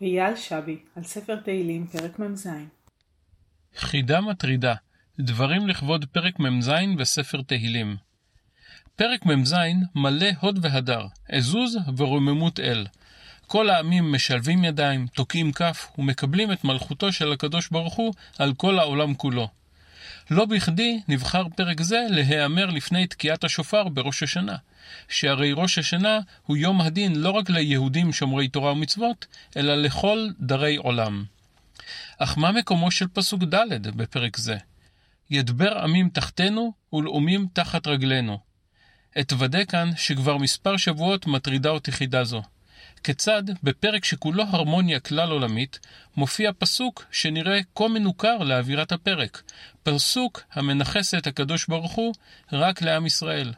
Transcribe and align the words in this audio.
אייל 0.00 0.36
שבי, 0.36 0.78
על 0.96 1.02
ספר 1.02 1.36
תהילים, 1.36 1.86
פרק 1.86 2.18
מ"ז. 2.18 2.48
חידה 3.76 4.20
מטרידה, 4.20 4.74
דברים 5.20 5.68
לכבוד 5.68 6.04
פרק 6.12 6.38
מ"ז 6.38 6.70
בספר 6.98 7.42
תהילים. 7.42 7.96
פרק 8.96 9.26
מ"ז 9.26 9.54
מלא 9.94 10.26
הוד 10.40 10.58
והדר, 10.62 11.06
עזוז 11.28 11.78
ורוממות 11.96 12.60
אל. 12.60 12.86
כל 13.46 13.70
העמים 13.70 14.12
משלבים 14.12 14.64
ידיים, 14.64 15.06
תוקעים 15.06 15.52
כף, 15.52 15.88
ומקבלים 15.98 16.52
את 16.52 16.64
מלכותו 16.64 17.12
של 17.12 17.32
הקדוש 17.32 17.68
ברוך 17.68 17.94
הוא 17.94 18.14
על 18.38 18.54
כל 18.54 18.78
העולם 18.78 19.14
כולו. 19.14 19.48
לא 20.30 20.44
בכדי 20.44 21.00
נבחר 21.08 21.44
פרק 21.56 21.80
זה 21.80 22.06
להיאמר 22.10 22.66
לפני 22.66 23.06
תקיעת 23.06 23.44
השופר 23.44 23.88
בראש 23.88 24.22
השנה, 24.22 24.56
שהרי 25.08 25.52
ראש 25.52 25.78
השנה 25.78 26.20
הוא 26.46 26.56
יום 26.56 26.80
הדין 26.80 27.16
לא 27.16 27.30
רק 27.30 27.50
ליהודים 27.50 28.12
שומרי 28.12 28.48
תורה 28.48 28.72
ומצוות, 28.72 29.26
אלא 29.56 29.74
לכל 29.74 30.28
דרי 30.40 30.76
עולם. 30.76 31.24
אך 32.18 32.38
מה 32.38 32.52
מקומו 32.52 32.90
של 32.90 33.06
פסוק 33.12 33.42
ד' 33.42 33.96
בפרק 33.96 34.36
זה? 34.36 34.56
ידבר 35.30 35.78
עמים 35.78 36.08
תחתנו 36.08 36.72
ולאומים 36.92 37.46
תחת 37.52 37.86
רגלינו. 37.86 38.38
אתוודה 39.20 39.64
כאן 39.64 39.90
שכבר 39.96 40.38
מספר 40.38 40.76
שבועות 40.76 41.26
מטרידה 41.26 41.70
אותי 41.70 41.92
חידה 41.92 42.24
זו. 42.24 42.42
כיצד 42.98 43.42
בפרק 43.62 44.04
שכולו 44.04 44.42
הרמוניה 44.42 45.00
כלל 45.00 45.30
עולמית, 45.30 45.78
מופיע 46.16 46.50
פסוק 46.58 47.04
שנראה 47.10 47.60
כה 47.74 47.88
מנוכר 47.88 48.38
לאווירת 48.38 48.92
הפרק, 48.92 49.42
פסוק 49.82 50.42
המנכס 50.52 51.14
את 51.14 51.26
הקדוש 51.26 51.66
ברוך 51.66 51.92
הוא 51.92 52.14
רק 52.52 52.82
לעם 52.82 53.06
ישראל. 53.06 53.52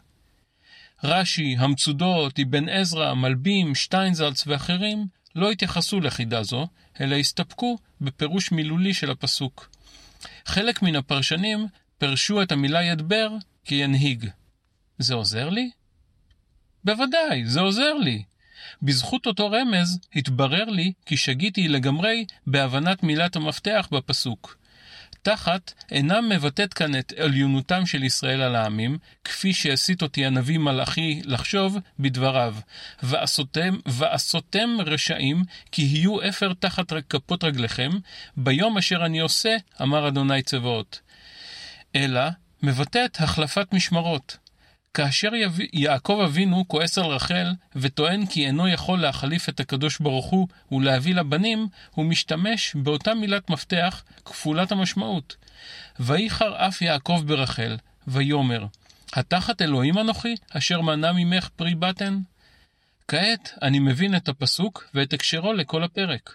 רש"י, 1.04 1.56
המצודות, 1.58 2.38
אבן 2.38 2.68
עזרא, 2.68 3.14
מלבים, 3.14 3.74
שטיינזלץ 3.74 4.46
ואחרים 4.46 5.06
לא 5.34 5.50
התייחסו 5.50 6.00
לחידה 6.00 6.42
זו, 6.42 6.68
אלא 7.00 7.16
הסתפקו 7.16 7.78
בפירוש 8.00 8.52
מילולי 8.52 8.94
של 8.94 9.10
הפסוק. 9.10 9.70
חלק 10.46 10.82
מן 10.82 10.96
הפרשנים 10.96 11.66
פירשו 11.98 12.42
את 12.42 12.52
המילה 12.52 12.82
ידבר 12.82 13.30
כינהיג. 13.64 14.30
זה 14.98 15.14
עוזר 15.14 15.48
לי? 15.48 15.70
בוודאי, 16.84 17.46
זה 17.46 17.60
עוזר 17.60 17.94
לי. 17.94 18.22
בזכות 18.82 19.26
אותו 19.26 19.50
רמז, 19.50 19.98
התברר 20.16 20.64
לי 20.64 20.92
כי 21.06 21.16
שגיתי 21.16 21.68
לגמרי 21.68 22.24
בהבנת 22.46 23.02
מילת 23.02 23.36
המפתח 23.36 23.88
בפסוק. 23.92 24.56
תחת 25.22 25.72
אינה 25.90 26.20
מבטאת 26.20 26.74
כאן 26.74 26.98
את 26.98 27.12
עליונותם 27.12 27.86
של 27.86 28.04
ישראל 28.04 28.42
על 28.42 28.56
העמים, 28.56 28.98
כפי 29.24 29.52
שהסית 29.52 30.02
אותי 30.02 30.26
הנביא 30.26 30.58
מלאכי 30.58 31.22
לחשוב 31.24 31.78
בדבריו, 31.98 32.54
ועשותם, 33.02 33.76
ועשותם 33.86 34.70
רשעים, 34.86 35.44
כי 35.72 35.82
יהיו 35.82 36.28
אפר 36.28 36.52
תחת 36.52 36.92
כפות 37.08 37.44
רגליכם, 37.44 37.90
ביום 38.36 38.78
אשר 38.78 39.06
אני 39.06 39.20
עושה, 39.20 39.56
אמר 39.82 40.08
אדוני 40.08 40.42
צבאות. 40.42 41.00
אלא 41.96 42.22
מבטאת 42.62 43.20
החלפת 43.20 43.72
משמרות. 43.72 44.36
כאשר 44.94 45.30
יעקב 45.72 46.20
אבינו 46.24 46.68
כועס 46.68 46.98
על 46.98 47.04
רחל 47.04 47.52
וטוען 47.76 48.26
כי 48.26 48.46
אינו 48.46 48.68
יכול 48.68 49.00
להחליף 49.00 49.48
את 49.48 49.60
הקדוש 49.60 49.98
ברוך 49.98 50.26
הוא 50.26 50.48
ולהביא 50.72 51.14
לבנים, 51.14 51.68
הוא 51.90 52.04
משתמש 52.04 52.74
באותה 52.74 53.14
מילת 53.14 53.50
מפתח 53.50 54.04
כפולת 54.24 54.72
המשמעות. 54.72 55.36
וייחר 56.00 56.68
אף 56.68 56.82
יעקב 56.82 57.22
ברחל, 57.26 57.76
ויאמר, 58.06 58.66
התחת 59.12 59.62
אלוהים 59.62 59.98
אנוכי, 59.98 60.34
אשר 60.50 60.80
מנע 60.80 61.12
ממך 61.12 61.48
פרי 61.56 61.74
בטן? 61.74 62.18
כעת 63.08 63.52
אני 63.62 63.78
מבין 63.78 64.16
את 64.16 64.28
הפסוק 64.28 64.90
ואת 64.94 65.12
הקשרו 65.12 65.52
לכל 65.52 65.84
הפרק. 65.84 66.34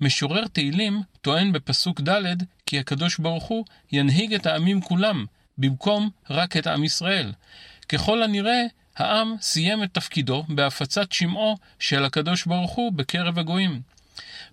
משורר 0.00 0.46
תהילים 0.46 1.02
טוען 1.20 1.52
בפסוק 1.52 2.00
ד' 2.00 2.36
כי 2.66 2.78
הקדוש 2.78 3.18
ברוך 3.18 3.44
הוא 3.44 3.64
ינהיג 3.92 4.34
את 4.34 4.46
העמים 4.46 4.80
כולם, 4.80 5.24
במקום 5.58 6.10
רק 6.30 6.56
את 6.56 6.66
עם 6.66 6.84
ישראל. 6.84 7.32
ככל 7.92 8.22
הנראה, 8.22 8.62
העם 8.96 9.34
סיים 9.40 9.82
את 9.82 9.94
תפקידו 9.94 10.44
בהפצת 10.48 11.12
שמעו 11.12 11.56
של 11.78 12.04
הקדוש 12.04 12.44
ברוך 12.44 12.70
הוא 12.72 12.92
בקרב 12.92 13.38
הגויים. 13.38 13.80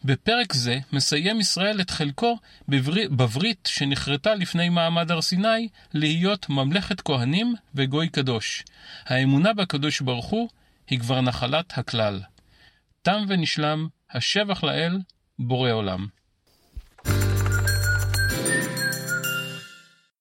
בפרק 0.03 0.53
זה 0.53 0.79
מסיים 0.93 1.39
ישראל 1.39 1.81
את 1.81 1.89
חלקו 1.89 2.37
בברית 3.11 3.69
שנכרתה 3.71 4.35
לפני 4.35 4.69
מעמד 4.69 5.11
הר 5.11 5.21
סיני 5.21 5.67
להיות 5.93 6.49
ממלכת 6.49 7.01
כהנים 7.01 7.55
וגוי 7.75 8.09
קדוש. 8.09 8.63
האמונה 9.05 9.53
בקדוש 9.53 10.01
ברוך 10.01 10.25
הוא 10.25 10.49
היא 10.87 10.99
כבר 10.99 11.21
נחלת 11.21 11.77
הכלל. 11.77 12.21
תם 13.01 13.25
ונשלם, 13.27 13.87
השבח 14.11 14.63
לאל, 14.63 14.99
בורא 15.39 15.71
עולם. 15.71 16.07